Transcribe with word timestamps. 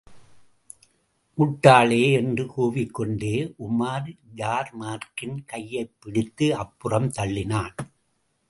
முட்டாளே! 1.37 1.99
என்று 2.11 2.43
கூவிக்கொண்டே 2.55 3.35
உமார் 3.67 4.09
யார்மார்க்கின் 4.35 5.37
கையைப்பிடித்து 5.45 6.49
அப்புறம் 6.55 7.09
தள்ளினான். 7.11 7.75